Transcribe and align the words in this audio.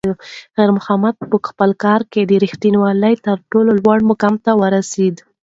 خیر 0.55 0.69
محمد 0.77 1.13
په 1.31 1.37
خپل 1.49 1.69
کار 1.83 2.01
کې 2.11 2.21
د 2.25 2.31
رښتونولۍ 2.43 3.15
تر 3.25 3.37
ټولو 3.51 3.69
لوړ 3.83 3.99
مقام 4.09 4.35
ته 4.45 4.51
ورسېد. 4.61 5.15